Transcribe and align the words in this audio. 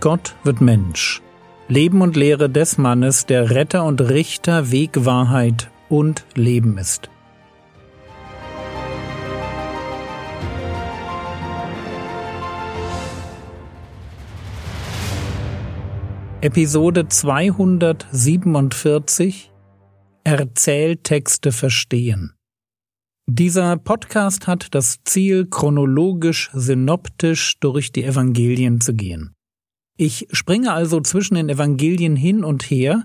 Gott 0.00 0.36
wird 0.44 0.60
Mensch. 0.60 1.20
Leben 1.66 2.02
und 2.02 2.14
Lehre 2.14 2.48
des 2.48 2.78
Mannes, 2.78 3.26
der 3.26 3.50
Retter 3.50 3.84
und 3.84 4.00
Richter, 4.00 4.70
Weg, 4.70 5.04
Wahrheit 5.04 5.72
und 5.88 6.24
Leben 6.36 6.78
ist. 6.78 7.10
Episode 16.42 17.08
247 17.08 19.50
Erzähltexte 20.22 21.50
verstehen. 21.50 22.34
Dieser 23.26 23.76
Podcast 23.76 24.46
hat 24.46 24.76
das 24.76 24.98
Ziel, 25.04 25.48
chronologisch, 25.50 26.50
synoptisch 26.52 27.58
durch 27.58 27.90
die 27.90 28.04
Evangelien 28.04 28.80
zu 28.80 28.94
gehen. 28.94 29.34
Ich 30.00 30.28
springe 30.30 30.72
also 30.72 31.00
zwischen 31.00 31.34
den 31.34 31.48
Evangelien 31.48 32.14
hin 32.14 32.44
und 32.44 32.62
her, 32.62 33.02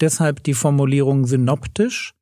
deshalb 0.00 0.44
die 0.44 0.54
Formulierung 0.54 1.26
synoptisch, 1.26 2.14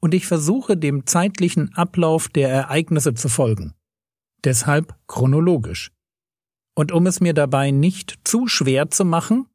und 0.00 0.14
ich 0.14 0.26
versuche 0.26 0.76
dem 0.76 1.06
zeitlichen 1.06 1.74
Ablauf 1.74 2.28
der 2.28 2.48
Ereignisse 2.50 3.14
zu 3.14 3.28
folgen, 3.28 3.74
deshalb 4.44 4.94
chronologisch. 5.08 5.90
Und 6.76 6.92
um 6.92 7.06
es 7.06 7.20
mir 7.20 7.34
dabei 7.34 7.72
nicht 7.72 8.20
zu 8.24 8.46
schwer 8.46 8.90
zu 8.90 9.04
machen, 9.04 9.46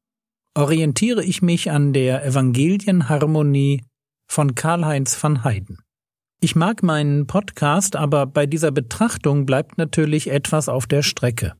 orientiere 0.54 1.24
ich 1.24 1.42
mich 1.42 1.72
an 1.72 1.94
der 1.94 2.26
Evangelienharmonie 2.26 3.84
von 4.30 4.54
Karl-Heinz 4.54 5.22
van 5.24 5.46
Heiden. 5.46 5.80
Ich 6.42 6.58
mag 6.58 6.84
meinen 6.84 7.26
Podcast, 7.26 7.96
aber 7.96 8.26
bei 8.26 8.46
dieser 8.48 8.72
Betrachtung 8.72 9.46
bleibt 9.46 9.78
natürlich 9.78 10.30
etwas 10.30 10.68
auf 10.68 10.88
der 10.88 11.04
Strecke. 11.04 11.56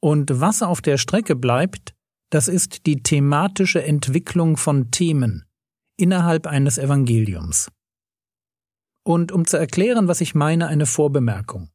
Und 0.00 0.40
was 0.40 0.62
auf 0.62 0.80
der 0.80 0.96
Strecke 0.96 1.36
bleibt, 1.36 1.94
das 2.30 2.48
ist 2.48 2.86
die 2.86 3.02
thematische 3.02 3.82
Entwicklung 3.82 4.56
von 4.56 4.90
Themen 4.90 5.44
innerhalb 5.98 6.46
eines 6.46 6.78
Evangeliums. 6.78 7.70
Und 9.04 9.32
um 9.32 9.46
zu 9.46 9.56
erklären, 9.56 10.06
was 10.06 10.20
ich 10.20 10.34
meine, 10.34 10.68
eine 10.68 10.86
Vorbemerkung. 10.86 11.70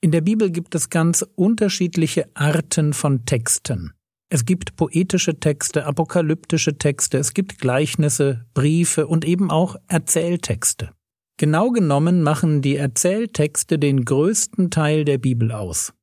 In 0.00 0.12
der 0.12 0.20
Bibel 0.20 0.50
gibt 0.50 0.74
es 0.74 0.90
ganz 0.90 1.26
unterschiedliche 1.34 2.28
Arten 2.34 2.92
von 2.92 3.24
Texten. 3.24 3.94
Es 4.30 4.44
gibt 4.44 4.76
poetische 4.76 5.40
Texte, 5.40 5.86
apokalyptische 5.86 6.76
Texte, 6.76 7.18
es 7.18 7.32
gibt 7.32 7.58
Gleichnisse, 7.58 8.44
Briefe 8.52 9.06
und 9.06 9.24
eben 9.24 9.50
auch 9.50 9.76
Erzähltexte. 9.88 10.92
Genau 11.38 11.70
genommen 11.70 12.22
machen 12.22 12.60
die 12.60 12.76
Erzähltexte 12.76 13.78
den 13.78 14.04
größten 14.04 14.70
Teil 14.70 15.04
der 15.04 15.18
Bibel 15.18 15.50
aus. 15.50 15.94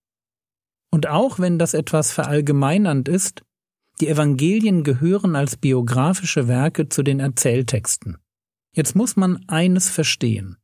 Und 0.95 1.07
auch 1.07 1.39
wenn 1.39 1.59
das 1.59 1.73
etwas 1.73 2.13
verallgemeinernd 2.13 3.09
ist, 3.09 3.43
die 3.99 4.07
Evangelien 4.07 4.85
gehören 4.85 5.35
als 5.35 5.57
biografische 5.57 6.47
Werke 6.47 6.87
zu 6.87 7.03
den 7.03 7.19
Erzähltexten. 7.19 8.15
Jetzt 8.73 8.95
muss 8.95 9.17
man 9.17 9.43
eines 9.49 9.89
verstehen. 9.89 10.55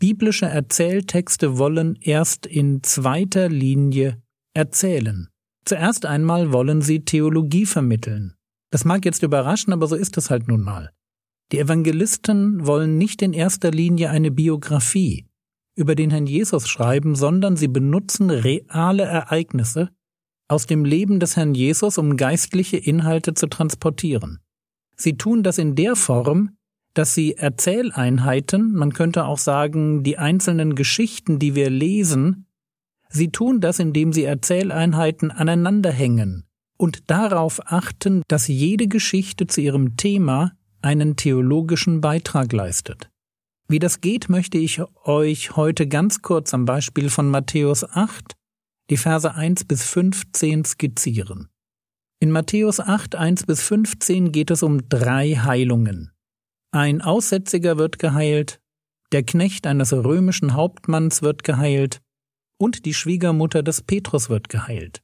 Biblische 0.00 0.46
Erzähltexte 0.46 1.56
wollen 1.56 1.94
erst 2.00 2.46
in 2.46 2.82
zweiter 2.82 3.48
Linie 3.48 4.20
erzählen. 4.54 5.28
Zuerst 5.64 6.04
einmal 6.04 6.50
wollen 6.50 6.82
sie 6.82 7.04
Theologie 7.04 7.64
vermitteln. 7.64 8.34
Das 8.72 8.84
mag 8.84 9.04
jetzt 9.04 9.22
überraschen, 9.22 9.72
aber 9.72 9.86
so 9.86 9.94
ist 9.94 10.16
es 10.16 10.30
halt 10.30 10.48
nun 10.48 10.62
mal. 10.62 10.90
Die 11.52 11.60
Evangelisten 11.60 12.66
wollen 12.66 12.98
nicht 12.98 13.22
in 13.22 13.32
erster 13.32 13.70
Linie 13.70 14.10
eine 14.10 14.32
Biografie 14.32 15.28
über 15.76 15.94
den 15.94 16.10
Herrn 16.10 16.26
Jesus 16.26 16.68
schreiben, 16.68 17.14
sondern 17.14 17.56
sie 17.56 17.68
benutzen 17.68 18.30
reale 18.30 19.04
Ereignisse 19.04 19.90
aus 20.48 20.66
dem 20.66 20.84
Leben 20.84 21.20
des 21.20 21.36
Herrn 21.36 21.54
Jesus, 21.54 21.98
um 21.98 22.16
geistliche 22.16 22.76
Inhalte 22.76 23.34
zu 23.34 23.46
transportieren. 23.46 24.40
Sie 24.96 25.16
tun 25.16 25.42
das 25.42 25.58
in 25.58 25.74
der 25.76 25.94
Form, 25.94 26.56
dass 26.94 27.14
sie 27.14 27.36
Erzähleinheiten, 27.36 28.72
man 28.72 28.92
könnte 28.92 29.26
auch 29.26 29.38
sagen, 29.38 30.02
die 30.02 30.18
einzelnen 30.18 30.74
Geschichten, 30.74 31.38
die 31.38 31.54
wir 31.54 31.70
lesen, 31.70 32.46
Sie 33.08 33.30
tun 33.30 33.60
das, 33.60 33.78
indem 33.78 34.12
sie 34.12 34.24
Erzähleinheiten 34.24 35.30
aneinanderhängen 35.30 36.44
und 36.76 37.10
darauf 37.10 37.60
achten, 37.64 38.22
dass 38.28 38.48
jede 38.48 38.88
Geschichte 38.88 39.46
zu 39.46 39.60
ihrem 39.60 39.96
Thema 39.96 40.52
einen 40.82 41.16
theologischen 41.16 42.00
Beitrag 42.00 42.52
leistet. 42.52 43.08
Wie 43.68 43.80
das 43.80 44.00
geht, 44.00 44.28
möchte 44.28 44.58
ich 44.58 44.80
euch 45.04 45.56
heute 45.56 45.88
ganz 45.88 46.22
kurz 46.22 46.54
am 46.54 46.66
Beispiel 46.66 47.10
von 47.10 47.28
Matthäus 47.28 47.82
8, 47.82 48.34
die 48.90 48.96
Verse 48.96 49.34
1 49.34 49.64
bis 49.64 49.82
15 49.82 50.64
skizzieren. 50.64 51.48
In 52.20 52.30
Matthäus 52.30 52.78
8, 52.78 53.16
1 53.16 53.44
bis 53.44 53.62
15 53.62 54.30
geht 54.30 54.52
es 54.52 54.62
um 54.62 54.88
drei 54.88 55.34
Heilungen. 55.34 56.12
Ein 56.70 57.02
Aussätziger 57.02 57.76
wird 57.76 57.98
geheilt, 57.98 58.60
der 59.10 59.24
Knecht 59.24 59.66
eines 59.66 59.92
römischen 59.92 60.54
Hauptmanns 60.54 61.22
wird 61.22 61.42
geheilt 61.42 62.00
und 62.58 62.86
die 62.86 62.94
Schwiegermutter 62.94 63.62
des 63.64 63.82
Petrus 63.82 64.30
wird 64.30 64.48
geheilt. 64.48 65.02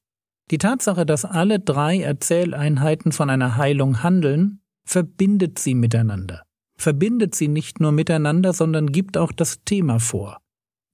Die 0.53 0.59
Tatsache, 0.59 1.05
dass 1.05 1.25
alle 1.25 1.59
drei 1.59 2.00
Erzähleinheiten 2.00 3.11
von 3.11 3.29
einer 3.29 3.56
Heilung 3.56 4.03
handeln, 4.03 4.61
verbindet 4.84 5.59
sie 5.59 5.75
miteinander. 5.75 6.44
Verbindet 6.77 7.34
sie 7.34 7.49
nicht 7.49 7.81
nur 7.81 7.93
miteinander, 7.93 8.53
sondern 8.53 8.93
gibt 8.93 9.16
auch 9.16 9.33
das 9.33 9.62
Thema 9.65 10.00
vor. 10.00 10.38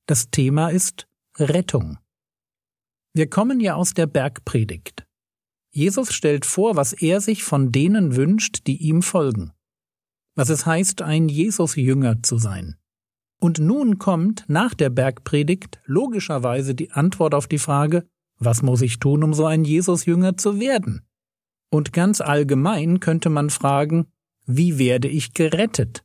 Das 0.07 0.31
Thema 0.31 0.69
ist 0.69 1.07
Rettung. 1.39 1.99
Wir 3.15 3.29
kommen 3.29 3.61
ja 3.61 3.75
aus 3.75 3.95
der 3.95 4.07
Bergpredigt. 4.07 5.07
Jesus 5.71 6.13
stellt 6.13 6.47
vor, 6.47 6.77
was 6.77 6.93
er 6.93 7.21
sich 7.21 7.45
von 7.45 7.73
denen 7.73 8.17
wünscht, 8.17 8.67
die 8.67 8.77
ihm 8.79 9.03
folgen. 9.03 9.53
Was 10.35 10.49
es 10.51 10.67
heißt, 10.67 11.03
ein 11.03 11.29
Jesus-Jünger 11.29 12.23
zu 12.23 12.39
sein. 12.39 12.77
Und 13.41 13.59
nun 13.59 13.99
kommt 13.99 14.45
nach 14.49 14.75
der 14.75 14.91
Bergpredigt 14.91 15.81
logischerweise 15.85 16.75
die 16.75 16.91
Antwort 16.91 17.35
auf 17.35 17.47
die 17.47 17.59
Frage, 17.59 18.07
was 18.39 18.63
muss 18.63 18.83
ich 18.83 18.99
tun, 18.99 19.23
um 19.23 19.35
so 19.35 19.47
ein 19.47 19.65
Jesusjünger 19.65 20.37
zu 20.37 20.61
werden? 20.61 21.03
Und 21.71 21.93
ganz 21.93 22.21
allgemein 22.21 23.01
könnte 23.01 23.31
man 23.31 23.51
fragen, 23.51 24.07
wie 24.49 24.79
werde 24.79 25.09
ich 25.09 25.35
gerettet? 25.35 26.03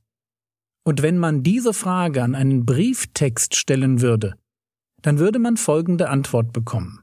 Und 0.86 1.02
wenn 1.02 1.18
man 1.18 1.44
diese 1.44 1.74
Frage 1.74 2.22
an 2.22 2.36
einen 2.36 2.66
Brieftext 2.66 3.56
stellen 3.56 4.02
würde, 4.02 4.36
dann 5.02 5.18
würde 5.18 5.40
man 5.40 5.56
folgende 5.56 6.10
Antwort 6.10 6.52
bekommen. 6.52 7.00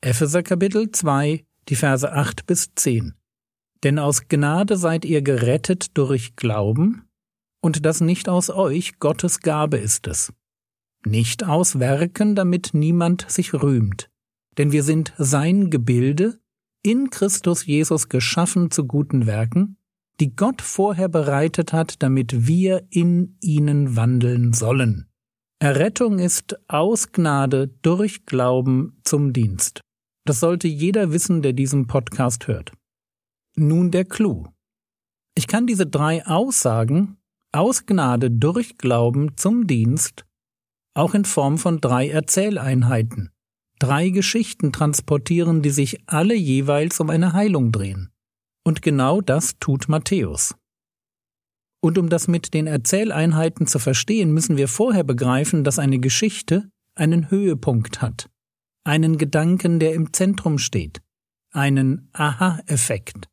Epheser 0.00 0.42
Kapitel 0.42 0.90
2, 0.90 1.44
die 1.68 1.76
Verse 1.76 2.10
8 2.10 2.46
bis 2.46 2.74
10. 2.74 3.14
Denn 3.84 3.98
aus 3.98 4.28
Gnade 4.28 4.78
seid 4.78 5.04
ihr 5.04 5.20
gerettet 5.20 5.96
durch 5.96 6.36
Glauben, 6.36 7.02
und 7.60 7.84
das 7.84 8.00
nicht 8.00 8.28
aus 8.28 8.48
euch, 8.48 8.98
Gottes 8.98 9.40
Gabe 9.40 9.76
ist 9.76 10.06
es. 10.06 10.32
Nicht 11.04 11.44
aus 11.44 11.78
Werken, 11.78 12.34
damit 12.34 12.70
niemand 12.72 13.30
sich 13.30 13.52
rühmt. 13.52 14.08
Denn 14.56 14.72
wir 14.72 14.82
sind 14.82 15.12
sein 15.18 15.68
Gebilde, 15.68 16.38
in 16.82 17.10
Christus 17.10 17.66
Jesus 17.66 18.08
geschaffen 18.08 18.70
zu 18.70 18.86
guten 18.86 19.26
Werken, 19.26 19.76
die 20.20 20.34
Gott 20.34 20.62
vorher 20.62 21.08
bereitet 21.08 21.72
hat, 21.72 22.02
damit 22.02 22.46
wir 22.46 22.86
in 22.90 23.36
ihnen 23.40 23.96
wandeln 23.96 24.52
sollen. 24.52 25.08
Errettung 25.58 26.18
ist 26.18 26.58
aus 26.68 27.12
Gnade 27.12 27.68
durch 27.82 28.26
Glauben 28.26 29.00
zum 29.04 29.32
Dienst. 29.32 29.80
Das 30.26 30.40
sollte 30.40 30.68
jeder 30.68 31.12
wissen, 31.12 31.42
der 31.42 31.52
diesen 31.52 31.86
Podcast 31.86 32.46
hört. 32.46 32.72
Nun 33.56 33.90
der 33.90 34.04
Clou. 34.04 34.48
Ich 35.34 35.46
kann 35.46 35.66
diese 35.66 35.86
drei 35.86 36.26
Aussagen 36.26 37.16
aus 37.52 37.86
Gnade 37.86 38.30
durch 38.30 38.76
Glauben 38.76 39.36
zum 39.36 39.66
Dienst, 39.66 40.26
auch 40.94 41.14
in 41.14 41.24
Form 41.24 41.58
von 41.58 41.80
drei 41.80 42.08
Erzähleinheiten. 42.08 43.30
Drei 43.78 44.08
Geschichten 44.10 44.72
transportieren, 44.72 45.62
die 45.62 45.70
sich 45.70 46.02
alle 46.06 46.34
jeweils 46.34 47.00
um 47.00 47.10
eine 47.10 47.32
Heilung 47.34 47.72
drehen. 47.72 48.10
Und 48.66 48.82
genau 48.82 49.20
das 49.20 49.60
tut 49.60 49.88
Matthäus. 49.88 50.56
Und 51.80 51.98
um 51.98 52.08
das 52.08 52.26
mit 52.26 52.52
den 52.52 52.66
Erzähleinheiten 52.66 53.68
zu 53.68 53.78
verstehen, 53.78 54.32
müssen 54.32 54.56
wir 54.56 54.66
vorher 54.66 55.04
begreifen, 55.04 55.62
dass 55.62 55.78
eine 55.78 56.00
Geschichte 56.00 56.68
einen 56.96 57.30
Höhepunkt 57.30 58.02
hat, 58.02 58.28
einen 58.82 59.18
Gedanken, 59.18 59.78
der 59.78 59.94
im 59.94 60.12
Zentrum 60.12 60.58
steht, 60.58 61.00
einen 61.52 62.08
Aha-Effekt. 62.12 63.28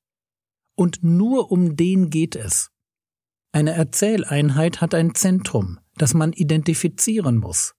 Und 0.75 1.03
nur 1.03 1.51
um 1.51 1.75
den 1.75 2.11
geht 2.11 2.35
es. 2.35 2.69
Eine 3.51 3.71
Erzähleinheit 3.71 4.81
hat 4.81 4.93
ein 4.93 5.15
Zentrum, 5.15 5.79
das 5.95 6.13
man 6.13 6.33
identifizieren 6.33 7.39
muss. 7.39 7.73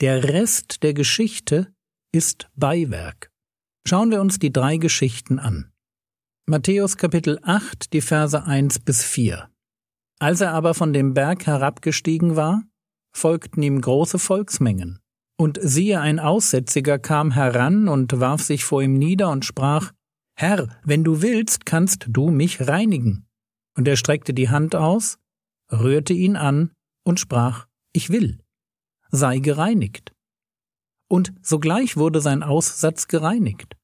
Der 0.00 0.24
Rest 0.24 0.82
der 0.82 0.94
Geschichte 0.94 1.70
ist 2.12 2.48
Beiwerk. 2.54 3.30
Schauen 3.86 4.10
wir 4.10 4.22
uns 4.22 4.38
die 4.38 4.52
drei 4.52 4.78
Geschichten 4.78 5.38
an. 5.38 5.70
Matthäus 6.46 6.98
Kapitel 6.98 7.38
8, 7.42 7.94
die 7.94 8.02
Verse 8.02 8.44
1 8.44 8.80
bis 8.80 9.02
4. 9.02 9.48
Als 10.18 10.42
er 10.42 10.52
aber 10.52 10.74
von 10.74 10.92
dem 10.92 11.14
Berg 11.14 11.46
herabgestiegen 11.46 12.36
war, 12.36 12.64
folgten 13.16 13.62
ihm 13.62 13.80
große 13.80 14.18
Volksmengen. 14.18 14.98
Und 15.38 15.58
siehe, 15.62 16.02
ein 16.02 16.20
Aussätziger 16.20 16.98
kam 16.98 17.30
heran 17.30 17.88
und 17.88 18.20
warf 18.20 18.42
sich 18.42 18.62
vor 18.62 18.82
ihm 18.82 18.98
nieder 18.98 19.30
und 19.30 19.46
sprach, 19.46 19.92
Herr, 20.36 20.68
wenn 20.84 21.02
du 21.02 21.22
willst, 21.22 21.64
kannst 21.64 22.08
du 22.08 22.28
mich 22.30 22.68
reinigen. 22.68 23.26
Und 23.74 23.88
er 23.88 23.96
streckte 23.96 24.34
die 24.34 24.50
Hand 24.50 24.76
aus, 24.76 25.16
rührte 25.72 26.12
ihn 26.12 26.36
an 26.36 26.72
und 27.06 27.18
sprach, 27.18 27.68
Ich 27.94 28.10
will, 28.10 28.38
sei 29.10 29.38
gereinigt. 29.38 30.12
Und 31.08 31.32
sogleich 31.40 31.96
wurde 31.96 32.20
sein 32.20 32.42
Aussatz 32.42 33.08
gereinigt. 33.08 33.78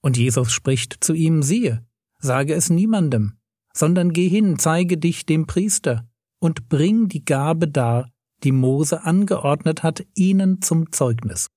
Und 0.00 0.16
Jesus 0.16 0.52
spricht 0.52 1.02
zu 1.02 1.12
ihm, 1.12 1.42
siehe, 1.42 1.84
sage 2.20 2.54
es 2.54 2.70
niemandem, 2.70 3.38
sondern 3.72 4.12
geh 4.12 4.28
hin, 4.28 4.58
zeige 4.58 4.98
dich 4.98 5.26
dem 5.26 5.46
Priester 5.46 6.08
und 6.40 6.68
bring 6.68 7.08
die 7.08 7.24
Gabe 7.24 7.68
dar, 7.68 8.10
die 8.44 8.52
Mose 8.52 9.04
angeordnet 9.04 9.82
hat, 9.82 10.06
ihnen 10.14 10.62
zum 10.62 10.92
Zeugnis. 10.92 11.48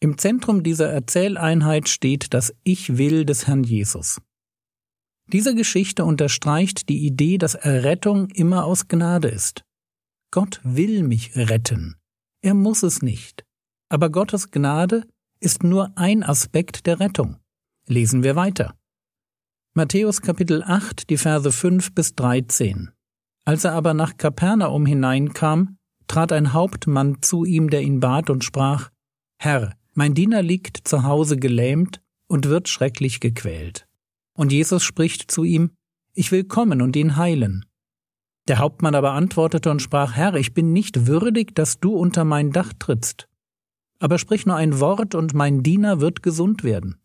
Im 0.00 0.16
Zentrum 0.16 0.62
dieser 0.62 0.90
Erzähleinheit 0.90 1.88
steht 1.88 2.32
das 2.32 2.54
Ich 2.62 2.98
will 2.98 3.24
des 3.24 3.46
Herrn 3.46 3.64
Jesus. 3.64 4.20
Diese 5.32 5.54
Geschichte 5.54 6.04
unterstreicht 6.04 6.88
die 6.88 7.04
Idee, 7.04 7.36
dass 7.36 7.54
Errettung 7.54 8.30
immer 8.30 8.64
aus 8.64 8.88
Gnade 8.88 9.28
ist. 9.28 9.64
Gott 10.30 10.60
will 10.62 11.02
mich 11.02 11.36
retten. 11.36 11.96
Er 12.42 12.54
muss 12.54 12.82
es 12.82 13.02
nicht. 13.02 13.44
Aber 13.88 14.10
Gottes 14.10 14.50
Gnade 14.50 15.06
ist 15.40 15.64
nur 15.64 15.92
ein 15.96 16.22
Aspekt 16.22 16.86
der 16.86 17.00
Rettung. 17.00 17.36
Lesen 17.86 18.22
wir 18.22 18.36
weiter. 18.36 18.74
Matthäus 19.78 20.22
Kapitel 20.22 20.64
8, 20.64 21.08
die 21.08 21.16
Verse 21.16 21.52
5 21.52 21.94
bis 21.94 22.16
13. 22.16 22.90
Als 23.44 23.62
er 23.62 23.74
aber 23.74 23.94
nach 23.94 24.16
Kapernaum 24.16 24.86
hineinkam, 24.86 25.76
trat 26.08 26.32
ein 26.32 26.52
Hauptmann 26.52 27.22
zu 27.22 27.44
ihm, 27.44 27.70
der 27.70 27.82
ihn 27.82 28.00
bat 28.00 28.28
und 28.28 28.42
sprach, 28.42 28.90
Herr, 29.40 29.76
mein 29.94 30.14
Diener 30.14 30.42
liegt 30.42 30.88
zu 30.88 31.04
Hause 31.04 31.36
gelähmt 31.36 32.00
und 32.26 32.48
wird 32.48 32.68
schrecklich 32.68 33.20
gequält. 33.20 33.86
Und 34.36 34.50
Jesus 34.50 34.82
spricht 34.82 35.30
zu 35.30 35.44
ihm, 35.44 35.70
Ich 36.12 36.32
will 36.32 36.42
kommen 36.42 36.82
und 36.82 36.96
ihn 36.96 37.14
heilen. 37.14 37.64
Der 38.48 38.58
Hauptmann 38.58 38.96
aber 38.96 39.12
antwortete 39.12 39.70
und 39.70 39.80
sprach, 39.80 40.16
Herr, 40.16 40.34
ich 40.34 40.54
bin 40.54 40.72
nicht 40.72 41.06
würdig, 41.06 41.54
dass 41.54 41.78
du 41.78 41.94
unter 41.94 42.24
mein 42.24 42.50
Dach 42.50 42.72
trittst. 42.80 43.28
Aber 44.00 44.18
sprich 44.18 44.44
nur 44.44 44.56
ein 44.56 44.80
Wort 44.80 45.14
und 45.14 45.34
mein 45.34 45.62
Diener 45.62 46.00
wird 46.00 46.24
gesund 46.24 46.64
werden. 46.64 46.96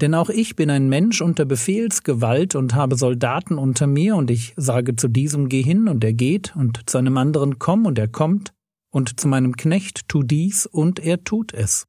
Denn 0.00 0.14
auch 0.14 0.30
ich 0.30 0.54
bin 0.54 0.70
ein 0.70 0.88
Mensch 0.88 1.20
unter 1.20 1.44
Befehlsgewalt 1.44 2.54
und 2.54 2.74
habe 2.74 2.96
Soldaten 2.96 3.58
unter 3.58 3.86
mir, 3.86 4.14
und 4.14 4.30
ich 4.30 4.54
sage 4.56 4.94
zu 4.94 5.08
diesem 5.08 5.48
geh 5.48 5.62
hin, 5.62 5.88
und 5.88 6.04
er 6.04 6.12
geht, 6.12 6.54
und 6.54 6.88
zu 6.88 6.98
einem 6.98 7.16
anderen 7.16 7.58
komm, 7.58 7.84
und 7.84 7.98
er 7.98 8.08
kommt, 8.08 8.52
und 8.90 9.18
zu 9.18 9.26
meinem 9.26 9.56
Knecht 9.56 10.08
tu 10.08 10.22
dies, 10.22 10.66
und 10.66 11.00
er 11.00 11.24
tut 11.24 11.52
es. 11.52 11.86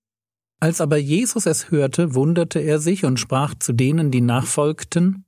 Als 0.59 0.81
aber 0.81 0.97
Jesus 0.97 1.45
es 1.45 1.71
hörte, 1.71 2.15
wunderte 2.15 2.59
er 2.59 2.79
sich 2.79 3.05
und 3.05 3.19
sprach 3.19 3.55
zu 3.55 3.73
denen, 3.73 4.11
die 4.11 4.21
nachfolgten, 4.21 5.25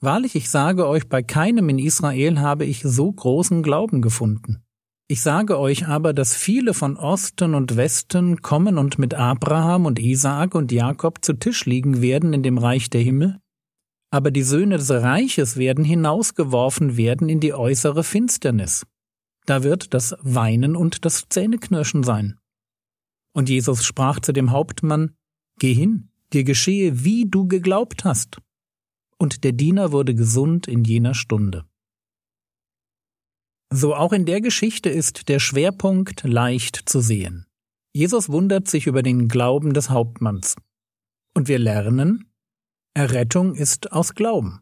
Wahrlich, 0.00 0.34
ich 0.34 0.50
sage 0.50 0.86
euch, 0.86 1.08
bei 1.08 1.22
keinem 1.22 1.70
in 1.70 1.78
Israel 1.78 2.40
habe 2.40 2.66
ich 2.66 2.82
so 2.82 3.10
großen 3.10 3.62
Glauben 3.62 4.02
gefunden. 4.02 4.63
Ich 5.06 5.20
sage 5.20 5.58
euch 5.58 5.86
aber, 5.86 6.14
dass 6.14 6.34
viele 6.34 6.72
von 6.72 6.96
Osten 6.96 7.54
und 7.54 7.76
Westen 7.76 8.40
kommen 8.40 8.78
und 8.78 8.98
mit 8.98 9.12
Abraham 9.12 9.84
und 9.84 9.98
Isaak 9.98 10.54
und 10.54 10.72
Jakob 10.72 11.22
zu 11.22 11.34
Tisch 11.34 11.66
liegen 11.66 12.00
werden 12.00 12.32
in 12.32 12.42
dem 12.42 12.56
Reich 12.56 12.88
der 12.88 13.02
Himmel, 13.02 13.38
aber 14.10 14.30
die 14.30 14.44
Söhne 14.44 14.76
des 14.76 14.90
Reiches 14.90 15.56
werden 15.56 15.84
hinausgeworfen 15.84 16.96
werden 16.96 17.28
in 17.28 17.40
die 17.40 17.52
äußere 17.52 18.04
Finsternis. 18.04 18.86
Da 19.44 19.62
wird 19.62 19.92
das 19.92 20.14
Weinen 20.22 20.76
und 20.76 21.04
das 21.04 21.28
Zähneknirschen 21.28 22.02
sein. 22.02 22.38
Und 23.34 23.48
Jesus 23.48 23.84
sprach 23.84 24.20
zu 24.20 24.32
dem 24.32 24.52
Hauptmann, 24.52 25.16
Geh 25.58 25.74
hin, 25.74 26.10
dir 26.32 26.44
geschehe, 26.44 27.04
wie 27.04 27.26
du 27.28 27.46
geglaubt 27.46 28.04
hast. 28.04 28.38
Und 29.18 29.44
der 29.44 29.52
Diener 29.52 29.92
wurde 29.92 30.14
gesund 30.14 30.66
in 30.66 30.84
jener 30.84 31.14
Stunde. 31.14 31.64
So 33.76 33.96
auch 33.96 34.12
in 34.12 34.24
der 34.24 34.40
Geschichte 34.40 34.88
ist 34.88 35.28
der 35.28 35.40
Schwerpunkt 35.40 36.22
leicht 36.22 36.88
zu 36.88 37.00
sehen. 37.00 37.44
Jesus 37.92 38.28
wundert 38.28 38.68
sich 38.68 38.86
über 38.86 39.02
den 39.02 39.26
Glauben 39.26 39.74
des 39.74 39.90
Hauptmanns. 39.90 40.54
Und 41.34 41.48
wir 41.48 41.58
lernen, 41.58 42.30
Errettung 42.94 43.56
ist 43.56 43.90
aus 43.90 44.14
Glauben. 44.14 44.60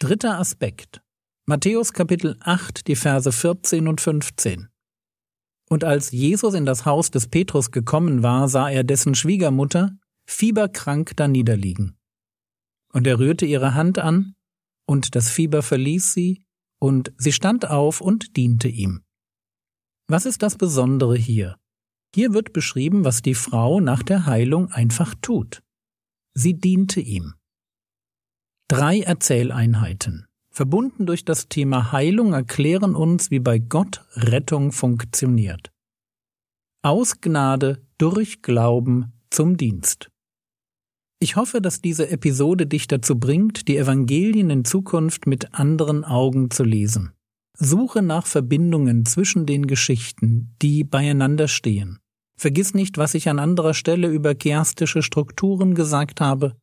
Dritter 0.00 0.38
Aspekt. 0.38 1.00
Matthäus 1.46 1.94
Kapitel 1.94 2.36
8, 2.40 2.88
die 2.88 2.94
Verse 2.94 3.32
14 3.32 3.88
und 3.88 4.02
15. 4.02 4.68
Und 5.70 5.82
als 5.82 6.10
Jesus 6.10 6.52
in 6.52 6.66
das 6.66 6.84
Haus 6.84 7.10
des 7.10 7.28
Petrus 7.28 7.70
gekommen 7.70 8.22
war, 8.22 8.50
sah 8.50 8.68
er 8.68 8.84
dessen 8.84 9.14
Schwiegermutter 9.14 9.96
fieberkrank 10.26 11.16
da 11.16 11.26
niederliegen. 11.26 11.96
Und 12.92 13.06
er 13.06 13.18
rührte 13.18 13.46
ihre 13.46 13.72
Hand 13.72 13.98
an, 13.98 14.34
und 14.86 15.14
das 15.14 15.30
Fieber 15.30 15.62
verließ 15.62 16.12
sie, 16.12 16.43
und 16.84 17.14
sie 17.16 17.32
stand 17.32 17.70
auf 17.70 18.02
und 18.02 18.36
diente 18.36 18.68
ihm. 18.68 19.04
Was 20.06 20.26
ist 20.26 20.42
das 20.42 20.58
Besondere 20.58 21.16
hier? 21.16 21.56
Hier 22.14 22.34
wird 22.34 22.52
beschrieben, 22.52 23.06
was 23.06 23.22
die 23.22 23.34
Frau 23.34 23.80
nach 23.80 24.02
der 24.02 24.26
Heilung 24.26 24.70
einfach 24.70 25.14
tut. 25.22 25.62
Sie 26.34 26.52
diente 26.52 27.00
ihm. 27.00 27.36
Drei 28.68 29.00
Erzähleinheiten 29.00 30.26
verbunden 30.50 31.06
durch 31.06 31.24
das 31.24 31.48
Thema 31.48 31.90
Heilung, 31.90 32.34
erklären 32.34 32.94
uns, 32.94 33.30
wie 33.30 33.40
bei 33.40 33.58
Gott 33.58 34.04
Rettung 34.12 34.70
funktioniert. 34.70 35.72
Aus 36.82 37.22
Gnade 37.22 37.82
durch 37.96 38.42
Glauben 38.42 39.14
zum 39.30 39.56
Dienst. 39.56 40.10
Ich 41.20 41.36
hoffe, 41.36 41.60
dass 41.60 41.80
diese 41.80 42.10
Episode 42.10 42.66
dich 42.66 42.86
dazu 42.86 43.18
bringt, 43.18 43.68
die 43.68 43.76
Evangelien 43.76 44.50
in 44.50 44.64
Zukunft 44.64 45.26
mit 45.26 45.54
anderen 45.54 46.04
Augen 46.04 46.50
zu 46.50 46.64
lesen. 46.64 47.12
Suche 47.56 48.02
nach 48.02 48.26
Verbindungen 48.26 49.06
zwischen 49.06 49.46
den 49.46 49.66
Geschichten, 49.66 50.54
die 50.60 50.84
beieinander 50.84 51.48
stehen. 51.48 51.98
Vergiss 52.36 52.74
nicht, 52.74 52.98
was 52.98 53.14
ich 53.14 53.28
an 53.28 53.38
anderer 53.38 53.74
Stelle 53.74 54.08
über 54.08 54.34
chiastische 54.34 55.02
Strukturen 55.02 55.74
gesagt 55.74 56.20
habe, 56.20 56.56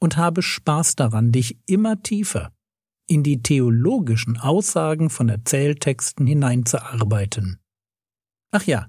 und 0.00 0.16
habe 0.16 0.42
Spaß 0.42 0.96
daran, 0.96 1.30
dich 1.30 1.58
immer 1.66 2.02
tiefer 2.02 2.52
in 3.06 3.22
die 3.22 3.42
theologischen 3.42 4.38
Aussagen 4.38 5.10
von 5.10 5.28
Erzähltexten 5.28 6.26
hineinzuarbeiten. 6.26 7.58
Ach 8.52 8.62
ja, 8.64 8.88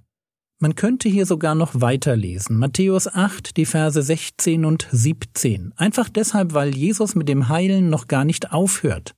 man 0.61 0.75
könnte 0.75 1.09
hier 1.09 1.25
sogar 1.25 1.55
noch 1.55 1.81
weiterlesen. 1.81 2.57
Matthäus 2.57 3.07
8, 3.07 3.57
die 3.57 3.65
Verse 3.65 4.01
16 4.01 4.63
und 4.63 4.87
17. 4.91 5.73
Einfach 5.75 6.07
deshalb, 6.07 6.53
weil 6.53 6.75
Jesus 6.75 7.15
mit 7.15 7.27
dem 7.27 7.49
Heilen 7.49 7.89
noch 7.89 8.07
gar 8.07 8.25
nicht 8.25 8.51
aufhört. 8.51 9.15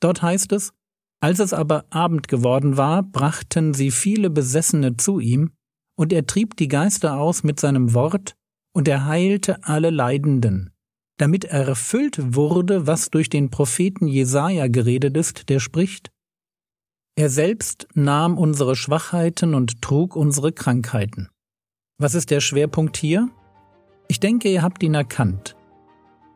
Dort 0.00 0.22
heißt 0.22 0.52
es, 0.52 0.72
als 1.20 1.38
es 1.38 1.52
aber 1.52 1.84
Abend 1.90 2.26
geworden 2.26 2.76
war, 2.76 3.02
brachten 3.02 3.74
sie 3.74 3.90
viele 3.90 4.30
Besessene 4.30 4.96
zu 4.96 5.20
ihm, 5.20 5.52
und 5.96 6.12
er 6.12 6.26
trieb 6.26 6.56
die 6.56 6.68
Geister 6.68 7.18
aus 7.18 7.44
mit 7.44 7.60
seinem 7.60 7.94
Wort, 7.94 8.34
und 8.74 8.88
er 8.88 9.04
heilte 9.04 9.62
alle 9.64 9.90
Leidenden, 9.90 10.72
damit 11.18 11.44
erfüllt 11.44 12.34
wurde, 12.34 12.86
was 12.86 13.10
durch 13.10 13.28
den 13.28 13.50
Propheten 13.50 14.08
Jesaja 14.08 14.66
geredet 14.66 15.16
ist, 15.16 15.48
der 15.48 15.60
spricht, 15.60 16.10
er 17.14 17.28
selbst 17.28 17.88
nahm 17.94 18.38
unsere 18.38 18.74
Schwachheiten 18.74 19.54
und 19.54 19.82
trug 19.82 20.16
unsere 20.16 20.52
Krankheiten. 20.52 21.28
Was 21.98 22.14
ist 22.14 22.30
der 22.30 22.40
Schwerpunkt 22.40 22.96
hier? 22.96 23.28
Ich 24.08 24.18
denke, 24.18 24.48
ihr 24.50 24.62
habt 24.62 24.82
ihn 24.82 24.94
erkannt. 24.94 25.56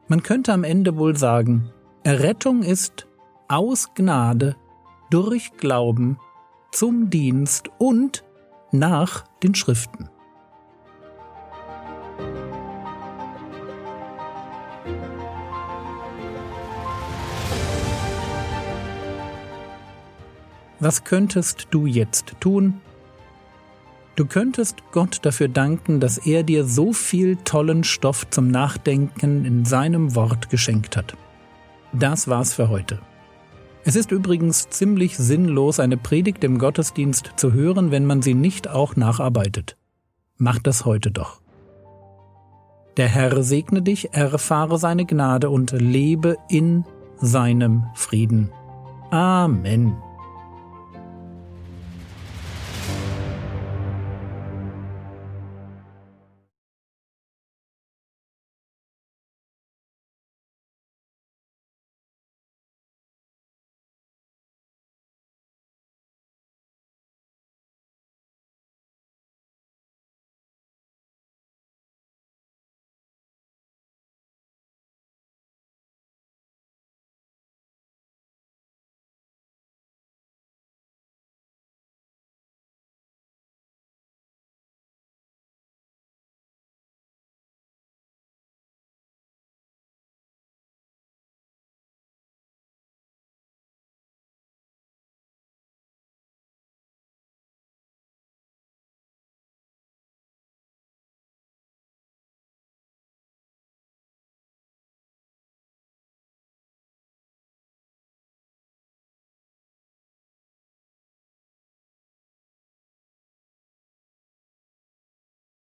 Man 0.08 0.22
könnte 0.22 0.52
am 0.52 0.64
Ende 0.64 0.96
wohl 0.96 1.16
sagen, 1.16 1.70
Errettung 2.04 2.62
ist 2.62 3.08
aus 3.48 3.88
Gnade, 3.94 4.56
durch 5.10 5.52
Glauben, 5.56 6.18
zum 6.72 7.10
Dienst 7.10 7.70
und 7.78 8.24
nach 8.70 9.24
den 9.42 9.54
Schriften. 9.54 10.08
Was 20.80 21.04
könntest 21.04 21.68
du 21.70 21.86
jetzt 21.86 22.34
tun? 22.40 22.80
Du 24.14 24.24
könntest 24.26 24.76
Gott 24.92 25.18
dafür 25.22 25.48
danken, 25.48 26.00
dass 26.00 26.18
er 26.18 26.42
dir 26.42 26.64
so 26.64 26.92
viel 26.92 27.36
tollen 27.36 27.84
Stoff 27.84 28.28
zum 28.30 28.48
Nachdenken 28.48 29.44
in 29.44 29.64
seinem 29.64 30.14
Wort 30.14 30.48
geschenkt 30.48 30.96
hat. 30.96 31.16
Das 31.92 32.28
war's 32.28 32.54
für 32.54 32.68
heute. 32.68 32.98
Es 33.84 33.94
ist 33.94 34.10
übrigens 34.10 34.68
ziemlich 34.68 35.16
sinnlos, 35.16 35.80
eine 35.80 35.96
Predigt 35.96 36.42
im 36.44 36.58
Gottesdienst 36.58 37.32
zu 37.36 37.52
hören, 37.52 37.90
wenn 37.90 38.04
man 38.04 38.20
sie 38.20 38.34
nicht 38.34 38.68
auch 38.68 38.96
nacharbeitet. 38.96 39.76
Mach 40.38 40.58
das 40.58 40.84
heute 40.84 41.10
doch. 41.10 41.40
Der 42.96 43.08
Herr 43.08 43.42
segne 43.42 43.82
dich, 43.82 44.12
erfahre 44.14 44.78
seine 44.78 45.04
Gnade 45.04 45.50
und 45.50 45.72
lebe 45.72 46.36
in 46.48 46.84
seinem 47.18 47.84
Frieden. 47.94 48.50
Amen. 49.10 50.05